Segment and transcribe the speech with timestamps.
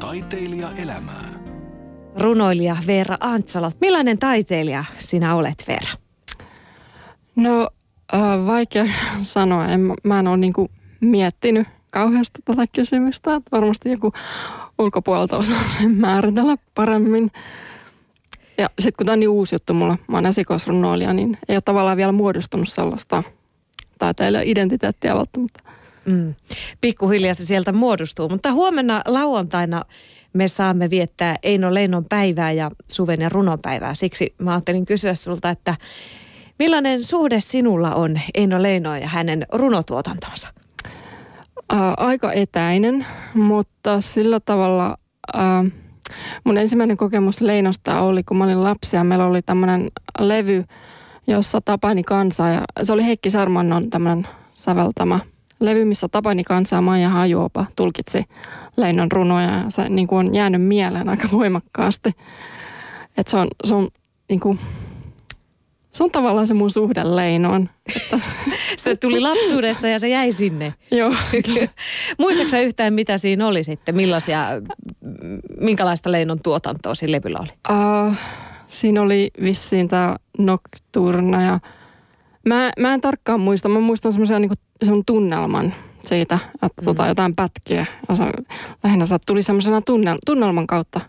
[0.00, 1.28] Taiteilija elämää.
[2.16, 3.72] Runoilija Veera Antsala.
[3.80, 5.90] Millainen taiteilija sinä olet, Veera?
[7.36, 7.68] No
[8.14, 8.84] äh, vaikea
[9.22, 9.66] sanoa.
[9.66, 13.34] En, mä en ole niinku miettinyt kauheasti tätä kysymystä.
[13.34, 14.12] Että varmasti joku
[14.78, 17.30] ulkopuolelta osaa sen määritellä paremmin.
[18.58, 21.62] Ja sitten kun tämä on niin uusi juttu mulla, mä oon esikoisrunoilija, niin ei ole
[21.64, 23.22] tavallaan vielä muodostunut sellaista
[23.98, 25.69] taiteilijan identiteettiä välttämättä.
[26.04, 26.34] Mm.
[26.80, 29.84] Pikkuhiljaa se sieltä muodostuu, mutta huomenna lauantaina
[30.32, 33.94] me saamme viettää Eino Leinon päivää ja Suven ja runon päivää.
[33.94, 35.76] Siksi mä ajattelin kysyä sulta, että
[36.58, 40.48] millainen suhde sinulla on Eino Leinoon ja hänen runotuotantonsa?
[41.96, 44.96] Aika etäinen, mutta sillä tavalla
[45.34, 45.64] ää,
[46.44, 50.64] mun ensimmäinen kokemus Leinosta oli, kun mä olin lapsi ja meillä oli tämmöinen levy,
[51.26, 55.20] jossa Tapani Kansa ja se oli Heikki Sarmannon tämmöinen säveltämä
[55.60, 56.42] levy, missä Tapani
[56.72, 58.24] ja Maija Hajuopa tulkitsi
[58.76, 62.10] Leinon runoja ja se niin kuin on jäänyt mieleen aika voimakkaasti.
[63.16, 63.88] Että se on, se on
[64.28, 64.58] niin kuin,
[65.90, 67.68] se on tavallaan se mun suhde Leinoon.
[67.96, 68.20] Että...
[68.76, 70.74] se tuli lapsuudessa ja se jäi sinne.
[70.90, 71.14] Joo.
[72.18, 73.96] Muistatko yhtään, mitä siinä oli sitten?
[73.96, 74.46] Millaisia,
[75.60, 77.50] minkälaista Leinon tuotantoa siinä levyllä oli?
[77.70, 78.14] Uh,
[78.66, 81.60] siinä oli vissiin tämä Nocturna ja
[82.54, 83.68] mä, mä en tarkkaan muista.
[83.68, 86.84] Mä muistan semmoisen niin tunnelman siitä, että mm.
[86.84, 87.86] tota, jotain pätkiä.
[88.12, 88.22] Se,
[88.84, 91.00] lähinnä se tuli semmoisena tunnel, tunnelman kautta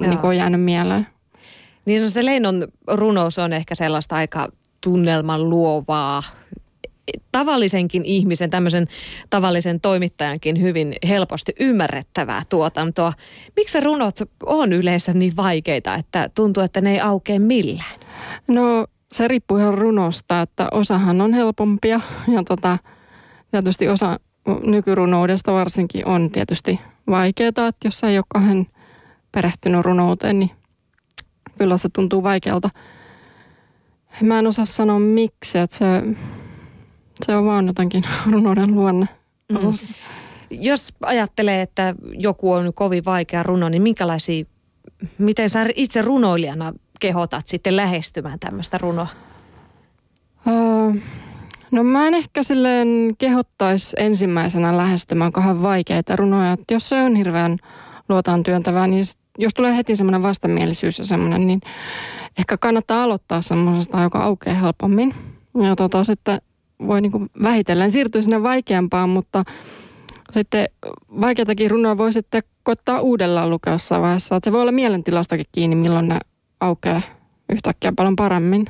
[0.00, 1.06] niin on jäänyt mieleen.
[1.84, 4.48] Niin no se Leinon runous on ehkä sellaista aika
[4.80, 6.22] tunnelman luovaa,
[7.32, 8.86] tavallisenkin ihmisen, tämmöisen
[9.30, 13.12] tavallisen toimittajankin hyvin helposti ymmärrettävää tuotantoa.
[13.56, 18.00] Miksi runot on yleensä niin vaikeita, että tuntuu, että ne ei aukea millään?
[18.48, 22.78] No se riippuu ihan runosta, että osahan on helpompia ja tota,
[23.50, 24.20] tietysti osa
[24.66, 28.66] nykyrunoudesta varsinkin on tietysti vaikeaa, että jos ei ole kahden
[29.32, 30.50] perehtynyt runouteen, niin
[31.58, 32.70] kyllä se tuntuu vaikealta.
[34.20, 35.84] Mä en osaa sanoa miksi, että se,
[37.22, 39.06] se on vaan jotenkin runouden luonne.
[39.48, 39.58] Mm.
[40.50, 44.44] Jos ajattelee, että joku on kovin vaikea runo, niin minkälaisia,
[45.18, 49.08] miten sä itse runoilijana kehotat sitten lähestymään tämmöistä runoa?
[50.46, 50.96] Uh,
[51.70, 56.52] no mä en ehkä silleen kehottaisi ensimmäisenä lähestymään kahden vaikeita runoja.
[56.52, 57.58] Että jos se on hirveän
[58.08, 59.04] luotaan työntävää, niin
[59.38, 61.60] jos tulee heti semmoinen vastamielisyys ja semmoinen, niin
[62.38, 65.14] ehkä kannattaa aloittaa semmoisesta, joka aukeaa helpommin.
[65.62, 66.40] Ja tota, sitten
[66.86, 69.44] voi niinku vähitellen siirtyä sinne vaikeampaan, mutta
[70.30, 70.68] sitten
[71.20, 74.36] vaikeatakin runoa voi sitten koittaa uudellaan lukea jossain vaiheessa.
[74.36, 76.18] Että se voi olla mielentilastakin kiinni, milloin ne
[76.60, 77.02] aukeaa
[77.52, 78.66] yhtäkkiä paljon paremmin.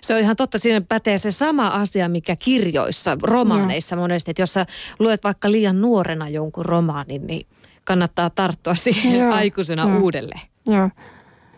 [0.00, 4.02] Se on ihan totta, siinä pätee se sama asia, mikä kirjoissa, romaaneissa no.
[4.02, 4.66] monesti, että jos sä
[4.98, 7.46] luet vaikka liian nuorena jonkun romaanin, niin
[7.84, 9.32] kannattaa tarttua siihen Joo.
[9.32, 10.00] aikuisena Joo.
[10.00, 10.40] uudelleen.
[10.66, 10.90] Joo.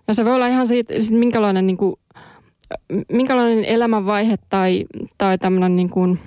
[0.09, 1.97] Ja se voi olla ihan siitä, siitä minkälainen, niin kuin,
[3.13, 4.85] minkälainen elämänvaihe tai,
[5.19, 6.19] tai tämmöinen niin kuin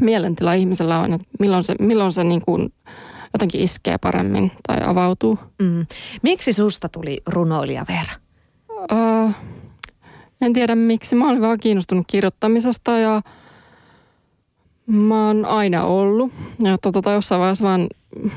[0.00, 2.72] mielentila ihmisellä on, että milloin se, milloin se niin kuin
[3.32, 5.38] jotenkin iskee paremmin tai avautuu.
[5.62, 5.86] Mm.
[6.22, 8.25] Miksi susta tuli runoilija Veera?
[8.92, 9.32] Uh,
[10.40, 11.16] en tiedä miksi.
[11.16, 13.22] Mä olin vaan kiinnostunut kirjoittamisesta ja
[14.86, 16.32] mä oon aina ollut.
[16.62, 17.86] Ja tota, jossain vaiheessa vaan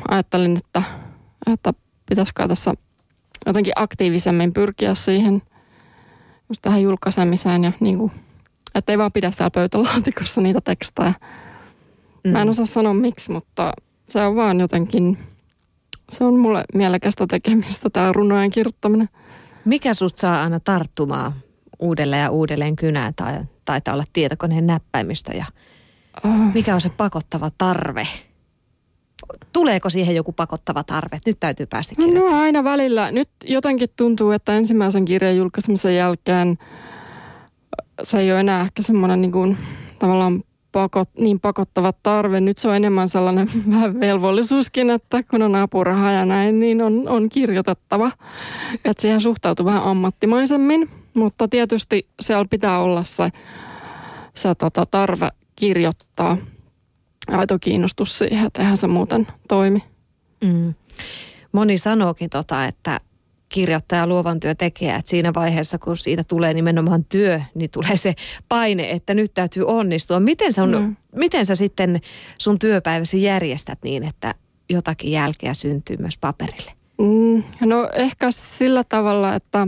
[0.08, 0.84] ajattelin, että,
[1.54, 1.74] että
[2.10, 2.74] pitäisikö tässä
[3.46, 5.42] jotenkin aktiivisemmin pyrkiä siihen
[6.50, 8.12] just tähän julkaisemiseen ja niin kuin,
[8.76, 11.14] että ei vaan pidä siellä pöytälaatikossa niitä tekstejä.
[12.24, 12.31] Mm.
[12.31, 12.50] Mä en mm.
[12.50, 13.74] osaa sanoa miksi, mutta
[14.10, 15.18] se on vaan jotenkin,
[16.10, 19.10] se on mulle mielekästä tekemistä tämä runojen kirjoittaminen.
[19.66, 21.34] Mikä sut saa aina tarttumaan
[21.80, 25.46] uudelleen ja uudelleen kynään tai taitaa olla tietokoneen näppäimistä ja
[26.24, 26.53] oh.
[26.53, 28.08] mikä on se pakottava tarve?
[29.53, 31.19] Tuleeko siihen joku pakottava tarve?
[31.25, 32.34] Nyt täytyy päästä kirjoittamaan.
[32.34, 33.12] No aina välillä.
[33.12, 36.58] Nyt jotenkin tuntuu, että ensimmäisen kirjan julkaisemisen jälkeen
[38.03, 39.58] se ei ole enää ehkä semmoinen niin kuin,
[40.00, 42.41] tavallaan pakot, niin pakottava tarve.
[42.41, 47.09] Nyt se on enemmän sellainen vähän velvollisuuskin, että kun on apuraha ja näin, niin on,
[47.09, 48.12] on kirjoitettava.
[48.86, 53.30] Että siihen suhtautuu vähän ammattimaisemmin, mutta tietysti siellä pitää olla se,
[54.33, 56.38] se tota, tarve kirjoittaa
[57.31, 59.83] aito kiinnostus siihen, että eihän se muuten toimi.
[60.44, 60.74] Mm.
[61.51, 63.00] Moni sanookin tota, että
[63.50, 68.13] kirjoittaja, luovan tekee, että siinä vaiheessa, kun siitä tulee nimenomaan työ, niin tulee se
[68.50, 70.19] paine, että nyt täytyy onnistua.
[70.19, 70.96] Miten sä, on, mm.
[71.16, 72.00] miten sä sitten
[72.38, 74.36] sun työpäiväsi järjestät niin, että
[74.69, 76.72] jotakin jälkeä syntyy myös paperille?
[76.98, 79.68] Mm, no ehkä sillä tavalla, että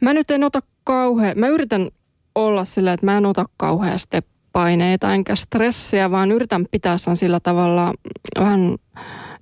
[0.00, 1.90] mä nyt en ota kauhean, mä yritän
[2.34, 4.16] olla sillä, että mä en ota kauheasti
[4.52, 7.92] paineita enkä stressiä, vaan yritän pitää sen sillä tavalla
[8.38, 8.76] vähän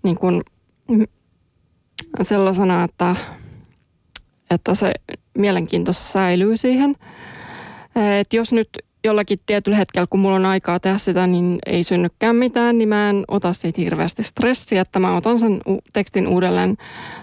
[0.02, 0.42] niin kuin
[2.22, 3.16] sellaisena, että,
[4.50, 4.92] että se
[5.38, 6.96] mielenkiinto säilyy siihen.
[8.20, 8.68] Et jos nyt
[9.04, 13.10] jollakin tietyllä hetkellä, kun mulla on aikaa tehdä sitä, niin ei synnykään mitään, niin mä
[13.10, 15.60] en ota siitä hirveästi stressiä, että mä otan sen
[15.92, 16.76] tekstin uudelleen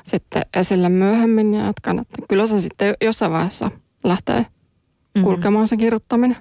[0.03, 3.71] sitten esille myöhemmin ja jatkan, että kyllä se sitten jossain vaiheessa
[4.03, 5.23] lähtee mm-hmm.
[5.23, 6.37] kulkemaan se kirjoittaminen.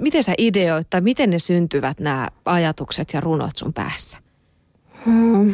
[0.00, 4.18] Miten sä ideoit tai miten ne syntyvät nämä ajatukset ja runot sun päässä?
[5.08, 5.52] Öö,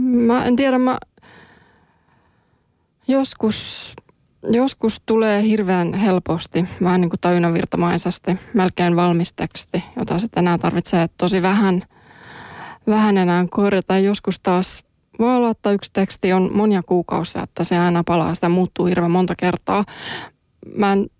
[0.00, 0.98] mä en tiedä, mä
[3.08, 3.94] joskus
[4.42, 11.08] Joskus tulee hirveän helposti, vähän niin kuin tajunnanvirtamaisesti, melkein valmis teksti, jota sitten enää tarvitsee
[11.18, 11.82] tosi vähän,
[12.86, 13.98] vähän enää korjata.
[13.98, 14.84] Joskus taas
[15.18, 19.10] voi olla, että yksi teksti on monia kuukausia, että se aina palaa, sitä muuttuu hirveän
[19.10, 19.84] monta kertaa.
[20.76, 21.10] Mä en,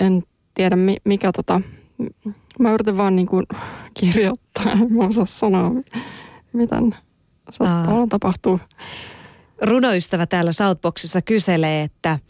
[0.00, 0.22] en
[0.54, 1.60] tiedä mikä tota,
[2.58, 3.46] mä yritän vaan niin kuin
[3.94, 5.70] kirjoittaa, en mä osaa sanoa,
[6.52, 6.94] miten
[7.50, 8.60] saattaa tapahtuu.
[9.62, 12.18] Runoystävä täällä Southboxissa kyselee, että–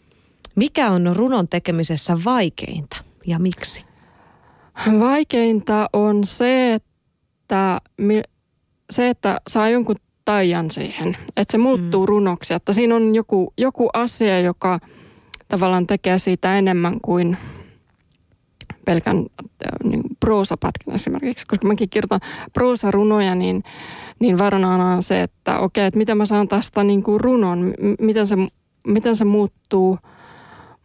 [0.55, 2.97] mikä on runon tekemisessä vaikeinta
[3.27, 3.85] ja miksi?
[4.99, 7.81] Vaikeinta on se, että,
[8.89, 9.95] se, että saa jonkun
[10.25, 12.07] taian siihen, että se muuttuu mm.
[12.07, 14.79] runoksi, että siinä on joku, joku asia, joka
[15.47, 17.37] tavallaan tekee siitä enemmän kuin
[18.85, 22.19] pelkän äh, niin proosapätkän esimerkiksi, koska mäkin kirjoitan
[22.53, 23.63] proosarunoja, niin,
[24.19, 28.27] niin varana on se, että okei, että miten mä saan tästä niin kuin runon, miten
[28.27, 28.35] se,
[28.87, 29.97] miten se muuttuu–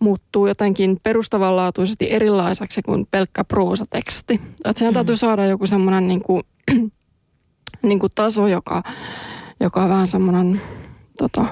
[0.00, 4.40] muuttuu jotenkin perustavanlaatuisesti erilaiseksi kuin pelkkä proosateksti.
[4.64, 4.94] Että siihen mm.
[4.94, 6.42] täytyy saada joku semmoinen niin kuin,
[7.82, 8.82] niin kuin taso, joka,
[9.60, 10.60] joka on vähän semmoinen,
[11.18, 11.46] tota,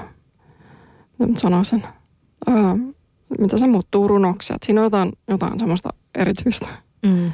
[1.19, 1.83] mitä sanoisin,
[2.47, 2.77] ää,
[3.39, 4.53] mitä se muuttuu runoksi.
[4.53, 6.67] Että siinä on jotain, jotain semmoista erityistä.
[7.01, 7.31] Mm.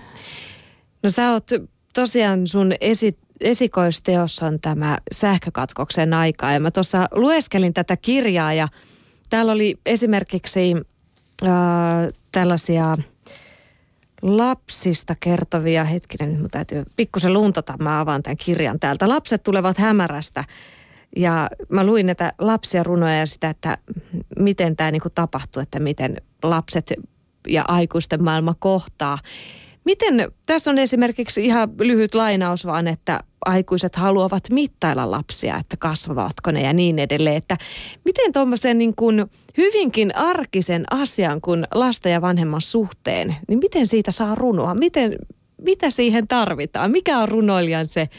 [1.03, 1.49] No sä oot
[1.93, 6.51] tosiaan sun esi, esikoisteossa on tämä sähkökatkoksen aika.
[6.51, 8.67] Ja mä tuossa lueskelin tätä kirjaa ja
[9.29, 10.75] täällä oli esimerkiksi
[11.43, 11.49] äh,
[12.31, 12.97] tällaisia
[14.21, 19.09] lapsista kertovia, hetkinen, nyt mun täytyy pikkusen luntata, mä avaan tämän kirjan täältä.
[19.09, 20.43] Lapset tulevat hämärästä
[21.15, 23.77] ja mä luin näitä lapsia runoja ja sitä, että
[24.39, 26.93] miten tämä niinku tapahtuu, että miten lapset
[27.47, 29.17] ja aikuisten maailma kohtaa.
[29.83, 36.51] Miten, tässä on esimerkiksi ihan lyhyt lainaus vaan, että aikuiset haluavat mittailla lapsia, että kasvavatko
[36.51, 37.35] ne ja niin edelleen.
[37.35, 37.57] Että
[38.05, 39.25] miten tuommoisen niin kuin
[39.57, 44.75] hyvinkin arkisen asian kuin lasten ja vanhemman suhteen, niin miten siitä saa runoa?
[44.75, 45.15] Miten,
[45.61, 46.91] mitä siihen tarvitaan?
[46.91, 48.09] Mikä on runoilijan se,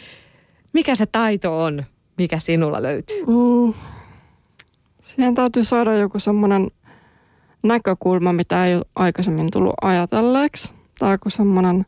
[0.72, 1.84] mikä se taito on,
[2.18, 3.24] mikä sinulla löytyy?
[3.26, 3.74] Mm.
[5.00, 6.70] Siihen täytyy saada joku semmoinen
[7.68, 10.72] näkökulma, mitä ei ole aikaisemmin tullut ajatelleeksi.
[10.98, 11.86] Tai joku semmoinen,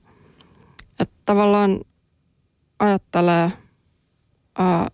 [1.00, 1.80] että tavallaan
[2.78, 3.52] ajattelee
[4.58, 4.88] ää,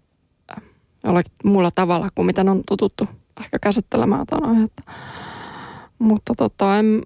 [1.04, 3.08] jollakin muulla tavalla kuin miten on totuttu
[3.40, 4.82] ehkä käsittelemään tätä aihetta.
[5.98, 7.02] Mutta tota, en,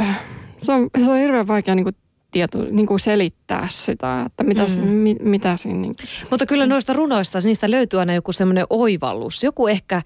[0.00, 0.20] äh,
[0.58, 1.96] se, on, se on hirveän vaikea niin kuin
[2.30, 4.88] tieto, niin kuin selittää sitä, että mitä, mm.
[4.88, 5.78] mi, mitä siinä...
[5.78, 6.08] Niin kuin.
[6.30, 9.42] Mutta kyllä noista runoista, niistä löytyy aina joku semmoinen oivallus.
[9.42, 10.02] Joku ehkä,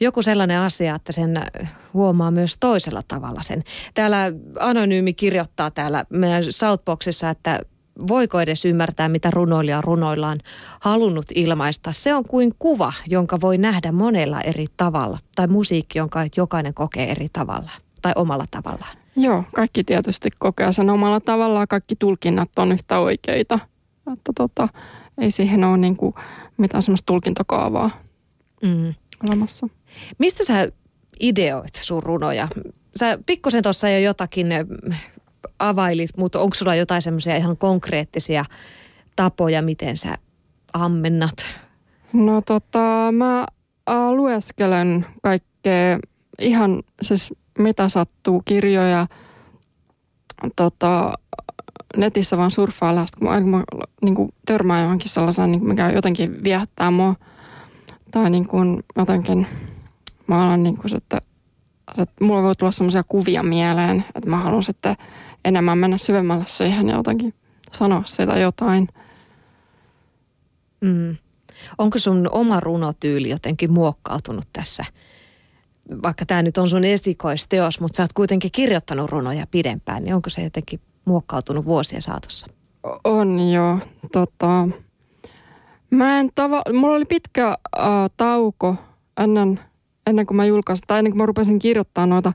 [0.00, 1.42] joku sellainen asia, että sen
[1.94, 3.64] huomaa myös toisella tavalla sen.
[3.94, 7.60] Täällä Anonyymi kirjoittaa täällä meidän Southboxissa, että
[8.08, 10.40] voiko edes ymmärtää, mitä runoilija runoillaan
[10.80, 11.92] halunnut ilmaista.
[11.92, 15.18] Se on kuin kuva, jonka voi nähdä monella eri tavalla.
[15.34, 17.70] Tai musiikki, jonka jokainen kokee eri tavalla
[18.02, 18.92] tai omalla tavallaan.
[19.16, 21.68] Joo, kaikki tietysti kokee sen omalla tavallaan.
[21.68, 23.58] Kaikki tulkinnat on yhtä oikeita.
[24.12, 24.68] Että tota,
[25.18, 26.14] ei siihen ole niin kuin
[26.56, 27.90] mitään semmoista tulkintakaavaa
[28.62, 28.94] mm.
[29.28, 29.68] olemassa.
[30.18, 30.68] Mistä sä
[31.20, 32.48] ideoit sun runoja?
[32.96, 34.46] Sä pikkusen tuossa jo jotakin
[35.58, 38.44] availit, mutta onko sulla jotain semmoisia ihan konkreettisia
[39.16, 40.18] tapoja, miten sä
[40.72, 41.36] ammennat?
[42.12, 43.46] No tota, mä
[44.14, 45.98] lueskelen kaikkea
[46.38, 49.06] ihan siis mitä sattuu, kirjoja,
[50.56, 51.12] tota,
[51.96, 53.64] netissä vaan surffailla, kun mä, mä
[54.02, 57.14] niin kuin törmään johonkin sellaisen, niin mikä jotenkin viehättää mua.
[58.10, 59.46] Tai niin kuin jotenkin,
[60.28, 61.20] mä alan niin kuin, että,
[61.98, 64.96] että mulla voi tulla sellaisia kuvia mieleen, että mä haluan sitten
[65.44, 67.34] enemmän mennä syvemmälle siihen ja jotenkin
[67.72, 68.88] sanoa sitä jotain.
[70.80, 71.16] Mm.
[71.78, 74.84] Onko sun oma runotyyli jotenkin muokkautunut tässä?
[76.02, 80.30] Vaikka tämä nyt on sun esikoisteos, mutta sä oot kuitenkin kirjoittanut runoja pidempään, niin onko
[80.30, 82.46] se jotenkin muokkautunut vuosien saatossa?
[83.04, 83.78] On jo.
[84.12, 84.68] Tota,
[85.90, 87.84] mä en tava- mulla oli pitkä uh,
[88.16, 88.76] tauko
[89.20, 89.60] ennen,
[90.06, 92.32] ennen kuin mä julkaisin, tai ennen kuin mä rupesin kirjoittaa noita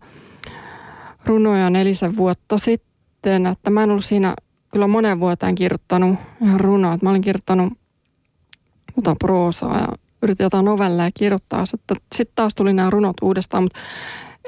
[1.26, 4.36] runoja nelisen vuotta sitten, että mä en ollut siinä
[4.72, 6.98] kyllä monen vuoteen kirjoittanut ihan runoa.
[7.02, 7.74] Mä olin kirjoittanut
[8.96, 9.88] jotain proosaa ja
[10.22, 11.66] yritin jotain novelleja kirjoittaa.
[11.66, 13.80] Sitten, sitten taas tuli nämä runot uudestaan, mutta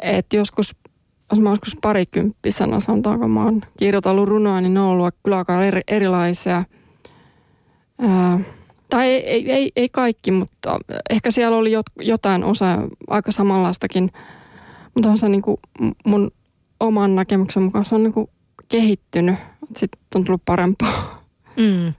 [0.01, 0.75] et joskus,
[1.32, 5.63] jos mä joskus parikymppisenä sanotaanko mä oon kirjoitellut runoja, niin ne on ollut kyllä aika
[5.65, 6.63] eri, erilaisia.
[8.00, 8.39] Ää,
[8.94, 11.72] tai ei, ei, ei, kaikki, mutta ehkä siellä oli
[12.02, 14.12] jotain osa aika samanlaistakin.
[14.96, 15.58] Mutta on se niin kuin
[16.06, 16.32] mun
[16.80, 18.30] oman näkemyksen mukaan se on niin kuin
[18.68, 19.36] kehittynyt.
[19.78, 21.24] Sitten on tullut parempaa.
[21.58, 21.94] Mm.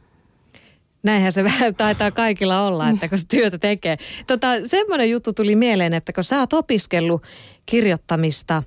[1.03, 3.97] Näinhän se vähän taitaa kaikilla olla, että kun työtä tekee.
[4.27, 7.23] Tota, semmoinen juttu tuli mieleen, että kun sä oot opiskellut
[7.67, 8.63] kirjoittamista,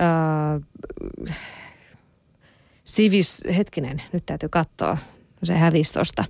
[0.00, 1.36] öö,
[2.84, 4.98] sivis, hetkinen, nyt täytyy katsoa,
[5.42, 6.24] se hävisi tuosta.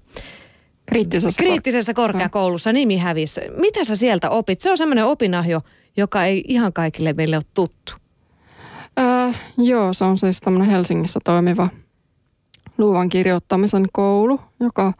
[0.86, 3.40] Kriittisessä, Kriittisessä korkeakoulussa nimi hävisi.
[3.56, 4.60] Mitä sä sieltä opit?
[4.60, 5.60] Se on semmoinen opinahjo,
[5.96, 7.92] joka ei ihan kaikille meille ole tuttu.
[8.98, 11.68] Öö, joo, se on siis tämmöinen Helsingissä toimiva
[12.78, 14.92] luovan kirjoittamisen koulu, joka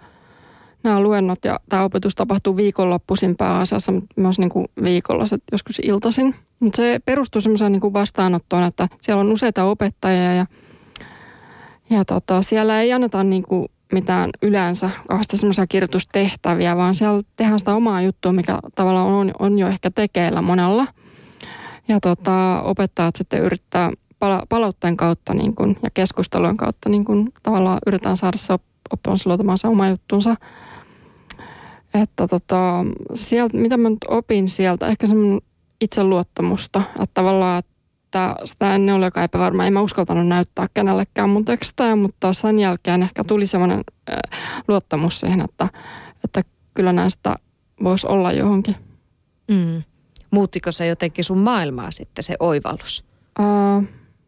[0.83, 6.35] nämä luennot ja tämä opetus tapahtuu viikonloppuisin pääasiassa, mutta myös niin kuin viikolla, joskus iltaisin.
[6.61, 10.47] Mutta se perustuu semmoiseen niin vastaanottoon, että siellä on useita opettajia ja,
[11.91, 17.59] ja tota, siellä ei anneta niin kuin mitään yleensä kauheasti semmoisia kirjoitustehtäviä, vaan siellä tehdään
[17.59, 20.87] sitä omaa juttua, mikä tavallaan on, on jo ehkä tekeillä monella.
[21.89, 27.33] Ja tota, opettajat sitten yrittää pala- palautteen kautta niin kun, ja keskustelujen kautta niin kun,
[27.43, 28.53] tavallaan yritetään saada se
[28.93, 30.37] oppilas luotamaan se oma juttunsa.
[31.95, 35.41] Että tota, sieltä, mitä mä nyt opin sieltä, ehkä semmoinen
[35.81, 37.76] itseluottamusta, että tavallaan, että
[38.45, 39.67] sitä ennen oli aika epävarma.
[39.67, 43.85] En mä uskaltanut näyttää kenellekään mun tekstejä, mutta sen jälkeen ehkä tuli semmoinen
[44.69, 45.69] luottamus siihen, että,
[46.25, 46.43] että
[46.75, 47.37] kyllä näistä
[47.85, 48.77] voisi olla johonkin.
[49.49, 49.83] Mm.
[50.31, 53.05] Muuttiko se jotenkin sun maailmaa sitten se oivallus?
[53.41, 53.85] Uh,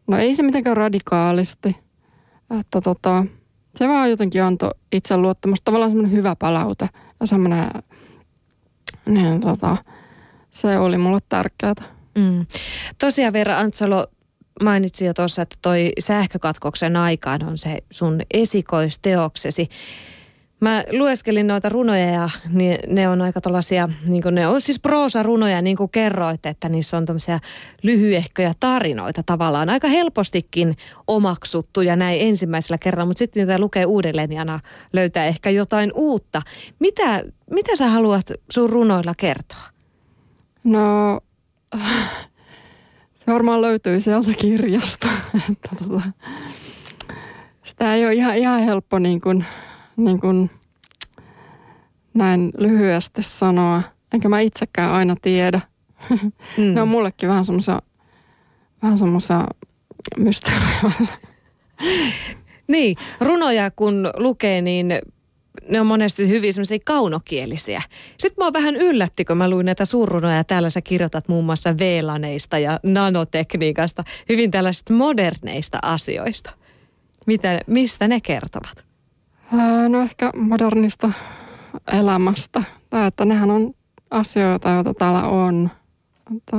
[0.07, 1.77] no ei se mitenkään radikaalisti.
[2.59, 3.25] Että tota,
[3.75, 5.65] se vaan jotenkin antoi itseluottamusta.
[5.65, 7.69] Tavallaan semmoinen hyvä palaute ja semmoinen,
[9.05, 9.77] niin tota,
[10.51, 11.98] se oli mulle tärkeää.
[12.15, 12.45] Mm.
[12.97, 14.07] Tosiaan Vera Antsalo
[14.63, 19.69] mainitsi jo tuossa, että toi sähkökatkoksen aikaan on se sun esikoisteoksesi.
[20.61, 22.29] Mä lueskelin noita runoja ja
[22.87, 27.05] ne on aika tällaisia, niin ne on siis proosarunoja, niin kuin kerroit, että niissä on
[27.05, 27.39] tämmöisiä
[27.83, 29.69] lyhyehköjä tarinoita tavallaan.
[29.69, 34.59] Aika helpostikin omaksuttuja näin ensimmäisellä kerralla, mutta sitten niitä lukee uudelleen ja
[34.93, 36.41] löytää ehkä jotain uutta.
[36.79, 39.63] Mitä, mitä sä haluat sun runoilla kertoa?
[40.63, 41.19] No,
[43.15, 45.07] se varmaan löytyy sieltä kirjasta.
[45.51, 46.01] että tota,
[47.63, 49.45] sitä ei ole ihan, ihan helppo niin kuin
[49.97, 50.49] niin kuin
[52.13, 53.83] näin lyhyesti sanoa.
[54.13, 55.61] Enkä mä itsekään aina tiedä.
[56.09, 56.31] Mm.
[56.73, 57.81] ne on mullekin vähän semmoisia
[58.81, 59.47] vähän semmoisia
[60.17, 60.91] mysteerejä.
[62.67, 64.93] niin, runoja kun lukee, niin
[65.69, 67.81] ne on monesti hyvin semmoisia kaunokielisiä.
[68.17, 70.43] Sitten mä vähän yllätti, kun mä luin näitä suurrunoja.
[70.43, 76.51] Täällä sä kirjoitat muun muassa VLANeista ja nanotekniikasta, hyvin tällaisista moderneista asioista.
[77.25, 78.85] Mitä, mistä ne kertovat?
[79.89, 81.11] No ehkä modernista
[81.93, 82.63] elämästä.
[82.89, 83.73] Tai että nehän on
[84.11, 85.69] asioita, joita täällä on.
[86.37, 86.57] Että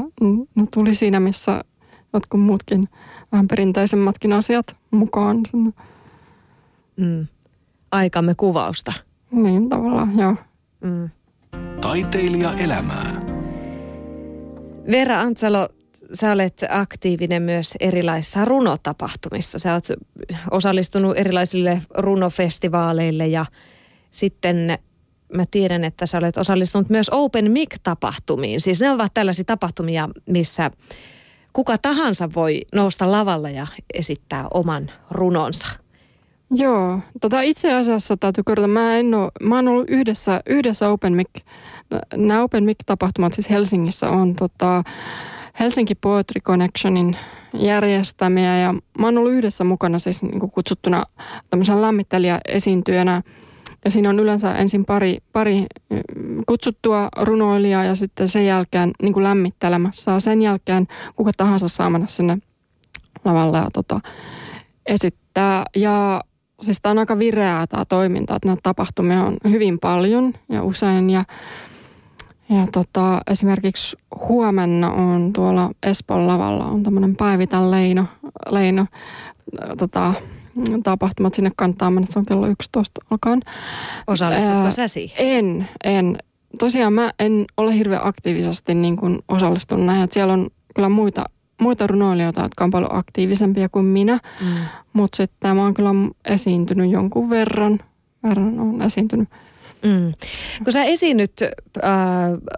[0.55, 1.65] ne tuli siinä, missä
[2.13, 2.89] jotkut muutkin
[3.33, 5.73] vähän perinteisemmätkin asiat mukaan sinne.
[6.97, 7.27] Mm.
[7.93, 8.93] Aikamme kuvausta.
[9.31, 10.37] Niin, tavallaan, joo.
[10.81, 11.11] Mm.
[11.81, 13.21] Taiteilija elämää.
[14.91, 15.69] Vera Antsalo,
[16.13, 19.59] sä olet aktiivinen myös erilaisissa runotapahtumissa.
[19.59, 19.85] Sä oot
[20.51, 23.47] osallistunut erilaisille runofestivaaleille ja
[24.11, 24.79] sitten
[25.35, 28.61] mä tiedän, että sä olet osallistunut myös Open Mic-tapahtumiin.
[28.61, 30.71] Siis ne ovat tällaisia tapahtumia, missä
[31.53, 35.69] kuka tahansa voi nousta lavalle ja esittää oman runonsa.
[36.51, 41.13] Joo, tota itse asiassa täytyy kertoa, mä, en ole, mä oon ollut yhdessä, yhdessä Open
[41.13, 41.29] Mic,
[42.17, 44.83] nämä Open Mic-tapahtumat siis Helsingissä on tota,
[45.61, 47.17] Helsinki Poetry Connectionin
[47.55, 51.05] järjestämiä ja mä oon ollut yhdessä mukana siis niin kuin kutsuttuna
[51.51, 53.23] tämmöisen lämmittelijä-esiintyjänä.
[53.85, 59.13] Ja siinä on yleensä ensin pari, pari mm, kutsuttua runoilijaa ja sitten sen jälkeen niin
[59.13, 60.21] kuin lämmittelemässä.
[60.21, 62.39] Sen jälkeen kuka tahansa saa mennä sinne
[63.25, 64.01] lavalle ja tota,
[64.87, 65.65] esittää.
[65.77, 66.21] Ja
[66.61, 71.11] siis tämä on aika vireää tämä toiminta, että näitä tapahtumia on hyvin paljon ja usein.
[71.11, 71.25] Ja
[72.51, 73.97] ja tota, esimerkiksi
[74.29, 78.07] huomenna on tuolla Espoon lavalla on tämmöinen Päivitä Leino,
[78.51, 78.87] Leino
[79.79, 80.15] tota,
[80.83, 81.35] tapahtumat.
[81.35, 83.41] Sinne kannattaa mennä, se on kello 11 alkaen.
[84.07, 85.17] Osallistutko sä siihen?
[85.19, 86.19] En, en.
[86.59, 90.05] Tosiaan mä en ole hirveän aktiivisesti niin kuin osallistunut näihin.
[90.05, 91.25] Että siellä on kyllä muita,
[91.61, 94.19] muita runoilijoita, jotka on paljon aktiivisempia kuin minä.
[94.41, 94.57] Mm.
[94.93, 95.91] Mutta sitten mä oon kyllä
[96.25, 97.81] esiintynyt jonkun verran.
[98.23, 99.29] Verran on esiintynyt
[99.83, 100.13] Mm.
[100.65, 101.91] Kun sä esiinnyt äh,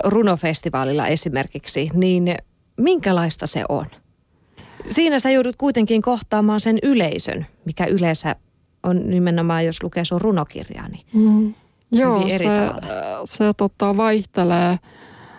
[0.05, 2.37] runofestivaalilla esimerkiksi, niin
[2.77, 3.87] minkälaista se on?
[4.87, 8.37] Siinä sä joudut kuitenkin kohtaamaan sen yleisön, mikä yleensä
[8.83, 11.55] on nimenomaan, jos lukee sun runokirjaa, niin mm.
[11.93, 13.27] Joo, eri se, tavalla.
[13.27, 14.79] se tota, vaihtelee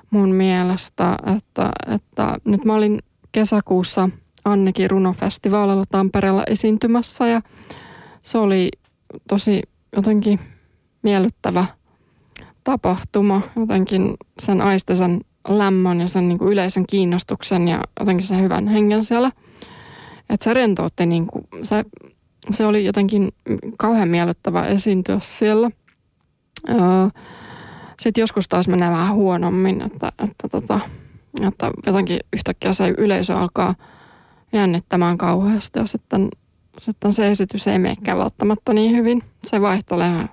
[0.10, 3.00] mun mielestä, että, että nyt mä olin
[3.34, 4.10] kesäkuussa
[4.46, 7.42] Annekin runofestivaalilla Tampereella esiintymässä ja
[8.22, 8.70] se oli
[9.28, 9.62] tosi
[9.96, 10.40] jotenkin
[11.02, 11.66] miellyttävä
[12.63, 13.42] tapahtuma.
[13.56, 19.04] Jotenkin sen aistisen lämmön ja sen niin kuin yleisön kiinnostuksen ja jotenkin sen hyvän hengen
[19.04, 19.32] siellä.
[20.30, 21.86] Että se rentoutti, niin kuin, se,
[22.52, 23.32] se oli jotenkin
[23.78, 25.72] kauhean miellyttävä esiintyä siellä.
[28.00, 30.80] Sitten joskus taas menee vähän huonommin, että, että, tota,
[31.42, 33.75] että jotenkin yhtäkkiä se yleisö alkaa
[34.54, 36.30] jännittämään kauheasti ja sitten,
[36.80, 39.24] sitten se esitys ei menekään välttämättä niin hyvin.
[39.46, 40.30] Se vaihtelee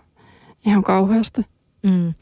[0.66, 1.42] ihan kauheasti.
[1.82, 2.14] Mm.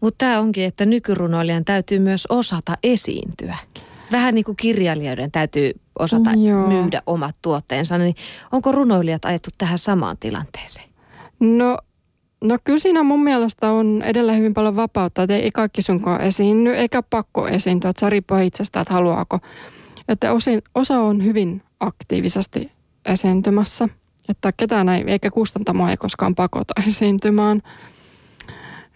[0.00, 3.56] Mutta tämä onkin, että nykyrunoilijan täytyy myös osata esiintyä.
[4.12, 6.66] Vähän niin kuin kirjailijoiden täytyy osata Joo.
[6.66, 7.98] myydä omat tuotteensa.
[7.98, 8.14] Niin
[8.52, 10.88] onko runoilijat ajettu tähän samaan tilanteeseen?
[11.40, 11.78] No,
[12.48, 15.22] no kyllä siinä mun mielestä on edelleen hyvin paljon vapautta.
[15.22, 17.90] Että ei kaikki sunkaan esiinny eikä pakko esiintyä.
[17.90, 19.38] Että se riippuu itsestä, että haluaako.
[20.08, 22.72] Että osin, osa on hyvin aktiivisesti
[23.04, 23.88] esiintymässä.
[24.28, 27.62] Että ketään ei, eikä kustantamoa ei koskaan pakota esiintymään–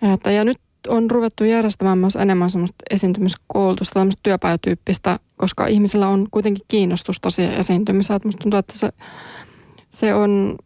[0.02, 6.26] että, ja nyt on ruvettu järjestämään myös enemmän semmoista esiintymiskoulutusta, tämmöistä työpajatyyppistä, koska ihmisillä on
[6.30, 8.16] kuitenkin kiinnostusta siihen esiintymiseen.
[8.16, 8.92] Että musta tuntuu, että se,
[9.90, 10.57] se on,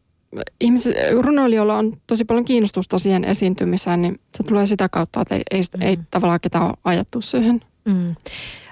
[0.61, 0.89] ihmis,
[1.21, 5.63] runoilijoilla on tosi paljon kiinnostusta siihen esiintymiseen, niin se tulee sitä kautta, että ei, ei,
[5.77, 5.83] mm.
[5.83, 7.61] ei tavallaan ketään ole ajettu siihen.
[7.85, 8.15] Mm.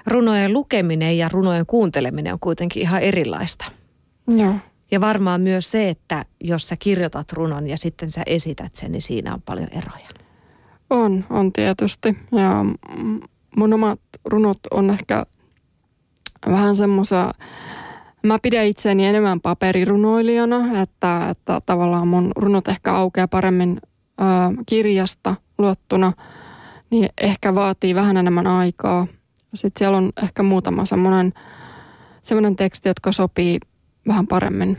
[0.05, 3.65] Runojen lukeminen ja runojen kuunteleminen on kuitenkin ihan erilaista.
[4.27, 4.55] Joo.
[4.91, 9.01] Ja varmaan myös se, että jos sä kirjoitat runon ja sitten sä esität sen, niin
[9.01, 10.09] siinä on paljon eroja.
[10.89, 12.17] On, on tietysti.
[12.31, 12.65] Ja
[13.55, 15.25] mun omat runot on ehkä
[16.47, 17.33] vähän semmoisia,
[18.23, 23.81] mä pidän itseäni enemmän paperirunoilijana, että, että tavallaan mun runot ehkä aukeaa paremmin
[24.21, 24.23] ä,
[24.65, 26.13] kirjasta luottuna,
[26.89, 29.07] niin ehkä vaatii vähän enemmän aikaa.
[29.53, 31.33] Sitten siellä on ehkä muutama semmoinen,
[32.21, 33.59] semmoinen teksti, jotka sopii
[34.07, 34.77] vähän paremmin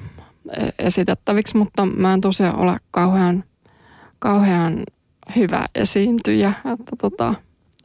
[0.50, 3.44] e, esitettäviksi, mutta mä en tosiaan ole kauhean,
[4.18, 4.82] kauhean
[5.36, 6.52] hyvä esiintyjä.
[6.72, 7.34] Että tota,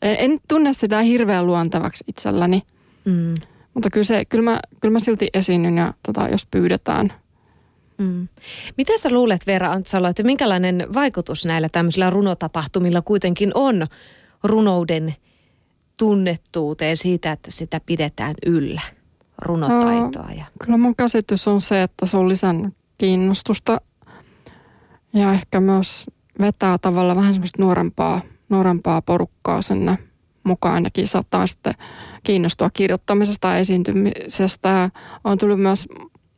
[0.01, 2.61] en, en tunne sitä hirveän luontevaksi itselläni.
[3.05, 3.33] Mm.
[3.79, 7.13] Mutta kyllä, se, kyllä, mä, kyllä mä silti esiinnyn ja tota, jos pyydetään.
[7.97, 8.27] Mm.
[8.77, 13.87] Mitä sä luulet Veera Antsalo, että minkälainen vaikutus näillä tämmöisillä runotapahtumilla kuitenkin on
[14.43, 15.15] runouden
[15.97, 18.81] tunnettuuteen siitä, että sitä pidetään yllä,
[19.41, 20.31] runotaitoa?
[20.37, 20.45] Ja...
[20.63, 23.81] Kyllä mun käsitys on se, että se on lisännyt kiinnostusta
[25.13, 26.05] ja ehkä myös
[26.39, 29.97] vetää tavallaan vähän semmoista nuorempaa, nuorempaa porukkaa sinne
[30.43, 30.75] mukaan.
[30.75, 31.73] Ainakin saattaa sitten
[32.23, 34.89] kiinnostua kirjoittamisesta ja esiintymisestä.
[35.23, 35.87] On tullut myös,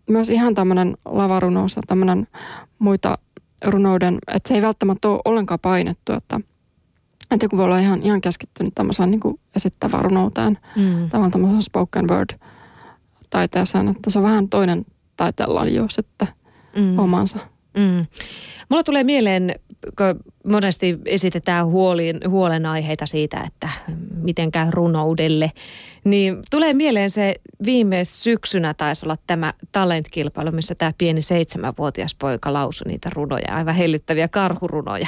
[0.09, 2.27] myös ihan tämmöinen lavarunous ja tämmöinen
[2.79, 3.17] muita
[3.65, 6.39] runouden, että se ei välttämättä ole ollenkaan painettu, että,
[7.31, 11.09] että joku voi olla ihan, ihan keskittynyt tämmöiseen niin esittävään runouteen, mm.
[11.09, 12.29] tavallaan tämmöisen spoken word
[13.29, 14.85] taiteeseen, että se on vähän toinen
[15.17, 16.27] taiteenlaji jo sitten
[16.75, 16.99] mm.
[16.99, 17.39] omansa.
[17.77, 18.05] Mm.
[18.69, 19.55] Mulla tulee mieleen,
[19.97, 23.69] kun monesti esitetään huolin, huolenaiheita siitä, että
[24.21, 25.51] miten käy runoudelle,
[26.03, 32.53] niin tulee mieleen se viime syksynä taisi olla tämä talentkilpailu, missä tämä pieni seitsemänvuotias poika
[32.53, 35.07] lausui niitä runoja, aivan hellyttäviä karhurunoja.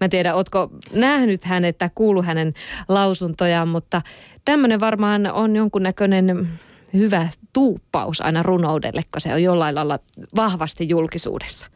[0.00, 2.54] Mä en tiedä, ootko nähnyt hänet tai kuullut hänen
[2.88, 4.02] lausuntojaan, mutta
[4.44, 6.48] tämmöinen varmaan on jonkunnäköinen
[6.92, 9.98] hyvä tuuppaus aina runoudelle, kun se on jollain lailla
[10.36, 11.66] vahvasti julkisuudessa.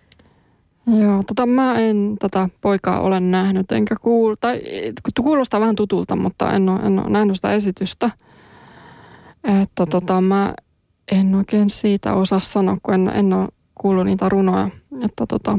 [1.01, 4.63] Joo, tota mä en tätä poikaa ole nähnyt, enkä kuulu, tai
[5.23, 8.11] kuulostaa vähän tutulta, mutta en ole, en ole nähnyt sitä esitystä.
[9.63, 10.55] Että tota mä
[11.13, 14.71] en oikein siitä osaa sanoa, kun en, en ole kuullut niitä runoja.
[15.05, 15.59] Että tota,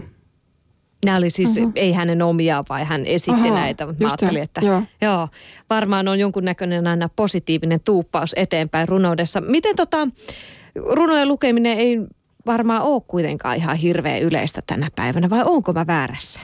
[1.05, 1.71] Nämä oli siis, uh-huh.
[1.75, 4.81] ei hänen omia, vai hän esitti Aha, näitä, mutta mä ajattelin, että joo.
[5.01, 5.27] joo,
[5.69, 9.41] varmaan on jonkunnäköinen aina positiivinen tuuppaus eteenpäin runoudessa.
[9.41, 10.07] Miten tota,
[10.75, 11.99] runojen lukeminen ei
[12.45, 16.39] varmaan ole kuitenkaan ihan hirveän yleistä tänä päivänä, vai onko mä väärässä?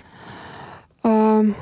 [1.06, 1.54] Öö,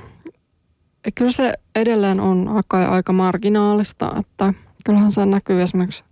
[1.16, 4.54] kyllä se edelleen on aika, aika marginaalista, että
[4.86, 6.04] kyllähän se näkyy esimerkiksi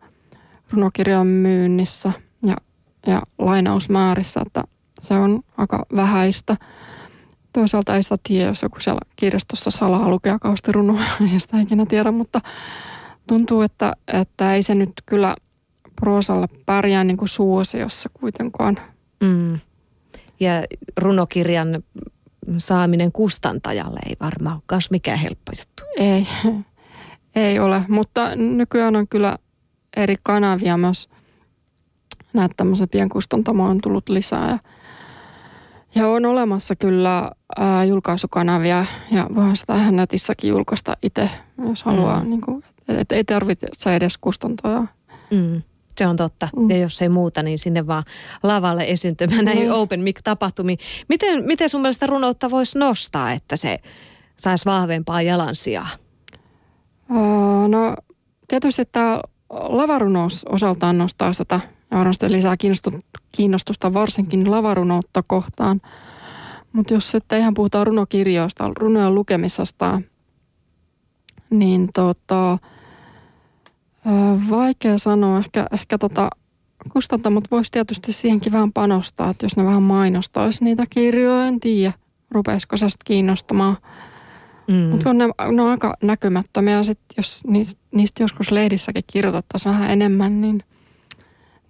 [0.71, 2.11] runokirjan myynnissä
[2.45, 2.55] ja,
[3.07, 4.63] ja lainausmäärissä, että
[4.99, 6.55] se on aika vähäistä.
[7.53, 11.85] Toisaalta ei sitä tiedä, jos joku siellä kirjastossa salaa lukea kausti runoja, ei sitä ikinä
[11.85, 12.41] tiedä, mutta
[13.27, 15.35] tuntuu, että, että ei se nyt kyllä
[16.01, 18.77] proosalla pärjää niin kuin suosiossa kuitenkaan.
[19.19, 19.60] Mm.
[20.39, 20.51] Ja
[20.97, 21.84] runokirjan
[22.58, 25.84] saaminen kustantajalle ei varmaan ole mikään helppo juttu.
[25.97, 26.27] Ei,
[27.45, 29.38] ei ole, mutta nykyään on kyllä
[29.97, 31.10] eri kanavia myös.
[32.34, 34.60] Näitä tämmöisiä pienkustantamoja on tullut lisää ja,
[35.95, 41.29] ja on olemassa kyllä ää, julkaisukanavia ja voihan sitä netissäkin julkaista itse,
[41.69, 42.23] jos haluaa.
[42.23, 42.29] Mm.
[42.29, 44.88] Niin kuin, et ei tarvitse edes kustantaa.
[45.31, 45.62] Mm.
[45.97, 46.49] Se on totta.
[46.55, 46.69] Mm.
[46.69, 48.03] Ja jos ei muuta, niin sinne vaan
[48.43, 49.73] lavalle esiintymään näihin mm.
[49.73, 50.79] open mic-tapahtumiin.
[51.10, 53.79] Miten, miten sun mielestä runoutta voisi nostaa, että se
[54.38, 55.89] saisi vahvempaa jalansijaa?
[57.10, 57.95] Uh, no
[58.47, 61.60] tietysti tämä lavarunous osaltaan nostaa sitä
[61.91, 62.55] ja varmasti lisää
[63.31, 65.81] kiinnostusta varsinkin lavarunoutta kohtaan.
[66.73, 70.01] Mutta jos sitten ihan puhutaan runokirjoista, runojen lukemisesta,
[71.49, 72.58] niin tota,
[74.49, 75.39] vaikea sanoa.
[75.39, 76.29] Ehkä, ehkä tota,
[76.93, 81.93] kustantamot voisi tietysti siihenkin vähän panostaa, että jos ne vähän mainostaisi niitä kirjoja, en tiedä,
[82.31, 83.77] rupeisiko se sitten kiinnostamaan.
[84.67, 84.75] Mm.
[84.75, 86.83] Mutta ne, ne on aika näkymättömiä.
[86.83, 90.63] Sit jos niistä, niistä joskus lehdissäkin kirjoitettaisiin vähän enemmän, niin,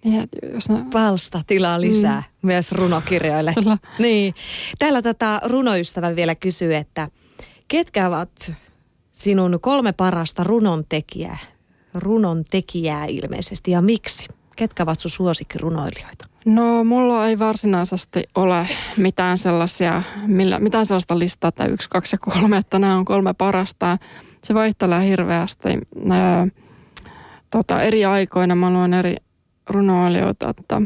[0.04, 0.84] niin jos ne...
[0.92, 2.46] Palsta tilaa lisää mm.
[2.46, 3.54] myös runokirjoille.
[3.98, 4.34] Niin.
[4.78, 7.08] Täällä tätä runoystävä vielä kysyy, että
[7.68, 8.52] ketkä ovat
[9.12, 11.38] sinun kolme parasta runon tekijää?
[12.00, 14.28] Runon tekijää ilmeisesti ja miksi?
[14.56, 16.26] Ketkä ovat sun suosikkirunoilijoita?
[16.44, 22.18] No mulla ei varsinaisesti ole mitään sellaisia, millä, mitään sellaista listaa, että yksi, kaksi ja
[22.18, 23.98] kolme, että nämä on kolme parasta.
[24.44, 25.68] Se vaihtelee hirveästi.
[26.10, 26.46] Ää,
[27.50, 29.16] tota, eri aikoina mä luon eri
[29.70, 30.82] runoilijoita, että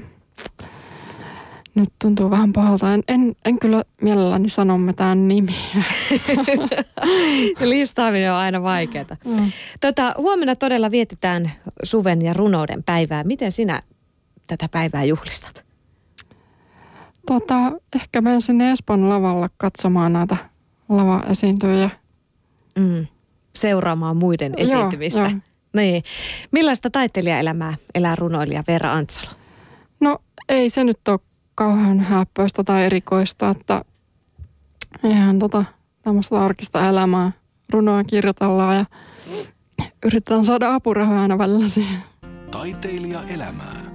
[1.81, 2.95] nyt tuntuu vähän pahalta.
[2.95, 5.85] En, en, en kyllä mielelläni sano mitään nimiä.
[7.61, 9.17] Listaaminen on aina vaikeaa.
[9.25, 9.53] Mm.
[9.81, 13.25] Tota, huomenna todella vietetään suven ja runouden päivää.
[13.25, 13.83] Miten sinä
[14.47, 15.65] tätä päivää juhlistat?
[17.27, 20.37] Tota, ehkä menen sinne Espoon lavalla katsomaan näitä
[20.89, 21.91] lava-esiintyjiä.
[22.79, 23.07] Mm.
[23.55, 25.21] Seuraamaan muiden esiintymistä.
[25.21, 25.41] Joo, joo.
[25.73, 26.03] Niin.
[26.51, 29.31] Millaista taiteilijaelämää elää runoilija Veera Antsalo?
[30.01, 31.21] No ei se nyt ole
[31.55, 33.85] kauhean häppöistä tai erikoista, että
[35.05, 35.65] ihan tota,
[36.03, 37.33] tämmöistä arkista elämää.
[37.73, 38.85] Runoa kirjoitellaan ja
[40.07, 41.99] yritetään saada apurahoja aina välillä siihen.
[42.51, 43.90] Taiteilija elämää.